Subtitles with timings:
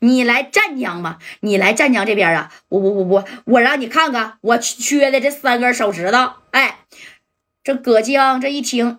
[0.00, 6.32] 你来湛江吧，你来湛江这边啊，我我我我我让你看看我缺的这三根手指头。
[6.50, 6.80] 哎，
[7.62, 8.98] 这葛江这一听，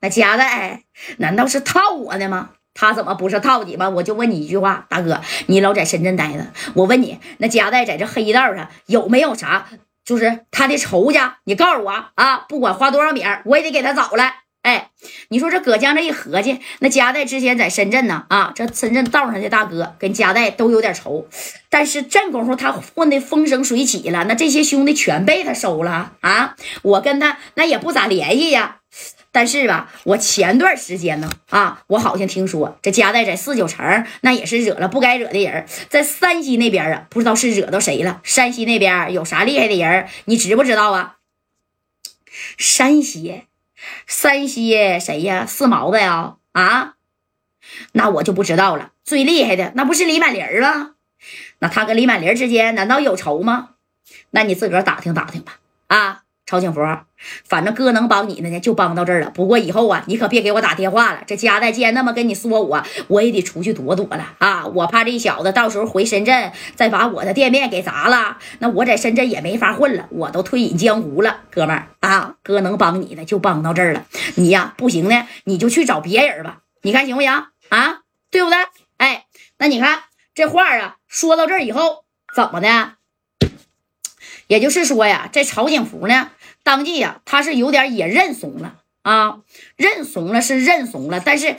[0.00, 0.82] 那夹带
[1.18, 2.50] 难道是套我的吗？
[2.74, 3.88] 他怎么不是套你吗？
[3.88, 9.66] 我就问你一句话，大哥，你老在深圳待着，我问你，那夹带在这黑道上有没有啥？
[10.04, 12.44] 就是他的仇家，你告诉我啊！
[12.48, 14.42] 不管花多少米我也得给他找来。
[14.66, 14.90] 哎，
[15.28, 21.28] 你说这葛江这一合计，那夹带之前在深圳呢啊，这深圳道上的大哥跟夹带都有点仇，
[21.70, 26.56] 但是这功夫他混的风生水起了，那这些兄弟全被他收了啊！
[26.82, 28.78] 我跟他那也不咋联系呀。
[29.30, 38.20] 但是吧，我前段时间呢，啊，我好像听说这夹带在四九城那也是惹了不该惹的人，在山西那边啊，不知道是惹到谁了。
[38.24, 41.18] 山西那边有啥厉害的人，你知不知道啊？
[42.58, 43.42] 山西，
[44.06, 45.44] 山西谁呀？
[45.46, 46.36] 四毛子呀？
[46.52, 46.94] 啊？
[47.92, 48.90] 那我就不知道了。
[49.04, 50.92] 最厉害的那不是李满林吗？
[51.58, 53.70] 那他跟李满林之间难道有仇吗？
[54.30, 55.58] 那你自个儿打听打听吧。
[55.88, 56.22] 啊？
[56.48, 56.80] 曹景福，
[57.44, 59.30] 反正哥能帮你的呢，就帮到这儿了。
[59.30, 61.24] 不过以后啊，你可别给我打电话了。
[61.26, 64.64] 这家代既然那么跟你说我，我也得出去躲躲了啊！
[64.66, 71.40] 我怕这小子到时候回深圳再把我的店面给砸了，那我在深圳也没法混了，我都退隐江湖了。
[71.50, 74.06] 哥们儿啊，哥能帮你的就帮到这儿了。
[74.36, 76.60] 你呀，不行呢，你就去找别人吧。
[76.82, 77.30] 你看行不行
[77.68, 78.02] 啊？
[78.30, 78.58] 对不对？
[78.96, 79.26] 哎，
[79.58, 82.92] 那你看这话啊，说到这儿以后怎么的？
[84.46, 86.30] 也就是说呀，这曹景福呢。
[86.62, 89.40] 当即呀，他是有点也认怂了啊，
[89.74, 91.56] 认怂了是认怂了，但是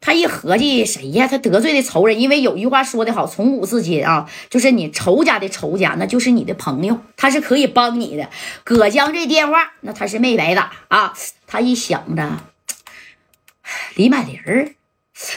[0.00, 1.28] 他一合计，谁呀？
[1.28, 8.28] 他得罪的仇人，因为有句话说的好，从古至今啊，就是你仇家的仇家，那就是你的朋友，他是可以帮你的。
[8.64, 11.12] 葛江这电话，那他是没白打啊。
[11.46, 12.38] 他一想着，
[13.94, 14.74] 李满林儿。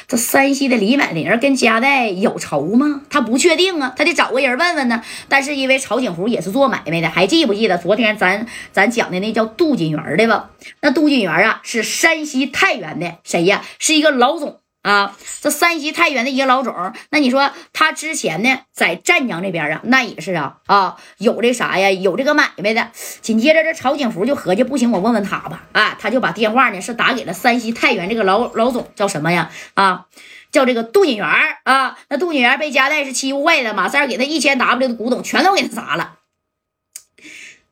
[0.07, 3.01] 这山西的李满玲跟加代有仇吗？
[3.09, 5.01] 他不确定啊，他得找个人问问呢。
[5.27, 10.49] 但是因为曹景福也是做买卖的，还记不记得昨天咱咱讲的那叫杜锦元的吧？
[10.81, 13.61] 那杜锦元啊，是山西太原的，谁呀？
[13.79, 14.62] 是一个老总。
[14.83, 22.91] 啊，这山西太原的一个老总，那你说他之前呢，在湛江这边啊，那也是啊啊，有这啥呀，有这个买卖的。
[23.21, 25.63] 紧接着这曹景福就合计，不行，我问问他吧。
[25.71, 29.49] 啊，他就把电话呢是打给了山西太原这个老老总，叫什么呀？
[29.75, 30.07] 啊，
[30.51, 31.25] 叫这个杜锦元
[31.63, 31.97] 啊。
[32.09, 36.15] 那杜锦元被加代是欺负坏了，马三给他一千 W 的古董全都给他砸了。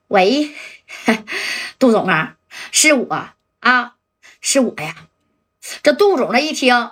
[0.08, 0.52] 喂，
[1.78, 2.36] 杜总啊，
[2.72, 3.28] 是我
[3.60, 3.96] 啊，
[4.40, 4.96] 是我呀。
[5.84, 6.92] 这杜总这一听。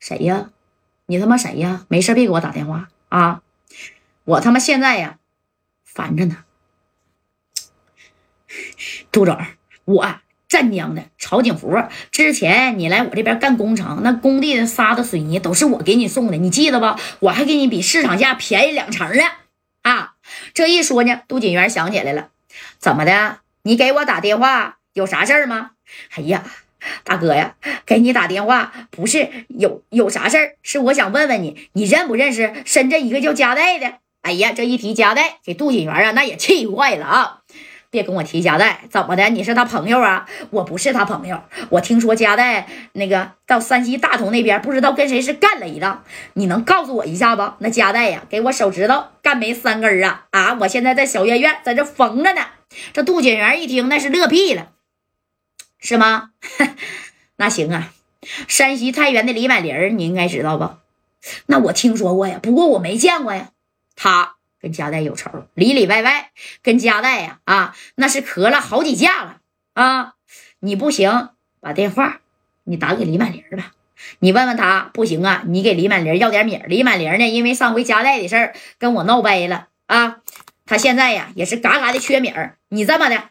[0.00, 0.50] 谁呀？
[1.06, 1.84] 你他妈谁呀？
[1.88, 3.42] 没事别给我打电话啊！
[4.24, 5.18] 我他妈现在呀，
[5.84, 6.44] 烦着呢。
[9.12, 9.38] 杜总，
[9.84, 11.76] 我湛江的曹景福，
[12.10, 17.00] 之前你来我这边干工程，那工地的沙子水泥都是我给你送的，你记得不？
[17.26, 19.22] 我还给你比市场价便宜两成呢。
[19.82, 20.14] 啊，
[20.54, 22.30] 这一说呢，杜锦元想起来了，
[22.78, 23.40] 怎么的？
[23.62, 25.72] 你给我打电话有啥事儿吗？
[26.16, 26.44] 哎呀！
[27.04, 27.54] 大哥呀，
[27.84, 33.94] 给你打电话不是有有啥事儿，是我想问问你，你认不认识深圳一个叫加代的？
[34.22, 37.38] 哎呀，这一提加代，给杜锦元啊，那也气坏了啊！
[37.90, 39.30] 别跟我提加代，怎么的？
[39.30, 40.26] 你是他朋友啊？
[40.50, 46.04] 我不是他朋友，我听说加代那个到山西大同那边，不知道跟谁是干了一仗，
[46.34, 47.56] 你能告诉我一下吧？
[47.58, 50.26] 那加代呀，给我手指头干没三根啊！
[50.30, 52.42] 啊，我现在在小院院，在这缝着呢。
[52.92, 54.68] 这杜锦元一听，那是乐屁了。
[55.80, 56.30] 是吗？
[57.36, 57.92] 那行啊，
[58.48, 60.80] 山西太原的李满林你应该知道吧？
[61.46, 63.50] 那我听说过呀，不过我没见过呀。
[63.96, 66.30] 他跟加代有仇，里里外外
[66.62, 69.40] 跟加代呀啊，那是磕了好几架了
[69.74, 70.14] 啊！
[70.60, 71.30] 你不行，
[71.60, 72.20] 把电话
[72.64, 73.72] 你打给李满林吧，
[74.20, 76.60] 你问问他不行啊，你给李满林要点米。
[76.66, 80.20] 李满林呢，因为上回加代的事儿跟我闹掰了啊，
[80.66, 82.56] 他现在呀也是嘎嘎的缺米儿。
[82.68, 83.30] 你这么的，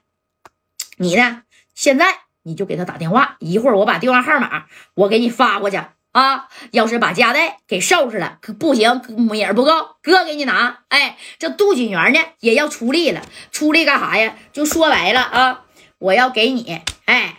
[0.97, 1.43] 你呢
[1.73, 2.28] 现在。
[2.49, 4.63] 你就给他打电话，一会儿我把电话号码
[4.95, 5.79] 我给你发过去
[6.11, 6.47] 啊。
[6.71, 10.79] 要是把家带给收拾了，可不行，米儿不够，哥给你拿。
[10.89, 14.33] 哎，这杜锦元呢也要出力了，出力干啥呀？
[14.51, 15.61] 就说白了啊，
[15.99, 17.35] 我要给你，哎，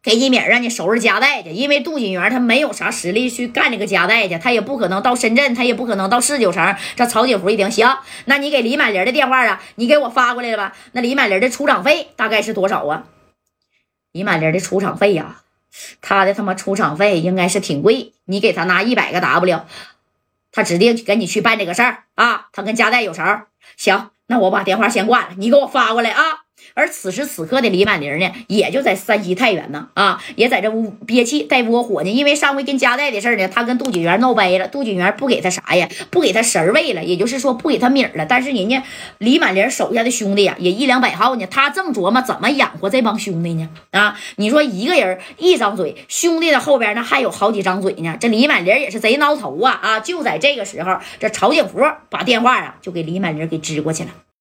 [0.00, 1.50] 给你米，让你收拾家带去。
[1.50, 6.76] 因为杜锦元他没有啥实力去干这个家带去，他也不可能到深圳，他也不可能到四九城。
[6.94, 10.72] 这曹景福一听，行，那你给李满林的电话啊，你给我发过来了吧？
[10.92, 13.04] 那李满林的出场费大概是多少啊？
[14.14, 15.42] 李满林的出场费呀，
[16.00, 18.12] 他的他妈出场费应该是挺贵。
[18.26, 19.60] 你给他拿一百个 W，
[20.52, 22.46] 他指定跟你去办这个事儿啊。
[22.52, 23.24] 他跟加代有仇，
[23.76, 26.43] 行，那我把电话先挂了，你给我发过来啊。
[26.72, 32.10] 而此时此刻的李满玲呢，也就在山西太原呢，啊，也在这屋憋气带窝火呢。
[32.10, 38.24] 因为上回跟夹带的事呢，他跟杜锦元闹掰了，杜锦元不给他啥呀，不给他神位了，也就是说不给他米了。
[38.26, 38.82] 但是人家
[39.18, 43.68] 李满玲手下的兄弟呀，也一两百号呢，他正琢磨怎么养活这帮兄弟呢。
[43.90, 48.16] 啊，你说一个人一张嘴，兄弟的后边呢还有好几张嘴呢。
[48.20, 50.00] 这李满玲也是贼挠头啊啊！
[50.00, 54.10] 就在这个时候，这曹景福把电话啊就给李满玲给支过去了。